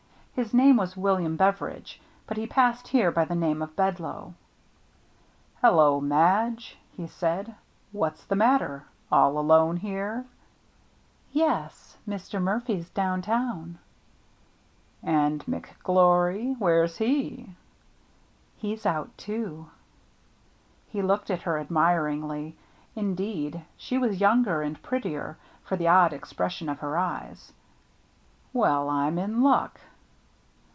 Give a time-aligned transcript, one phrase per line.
[0.33, 4.33] His name was William Beveridge, but he passed here by the name of Bedloe."
[5.61, 7.53] Hello, Madge," he said;"
[7.91, 10.25] what's the mat ter— all alone here?
[10.67, 10.99] '*"
[11.31, 12.41] Yes; Mr.
[12.41, 13.77] Murphy's down town.""
[15.03, 17.53] And McGlory— where's he?""
[18.57, 19.67] He's out too."
[20.87, 22.57] He looked at her admiringly.
[22.95, 27.53] Indeed, she was younger and prettier, for the odd expres sion of her eyes.
[28.53, 29.79] «Well, I'm in luck."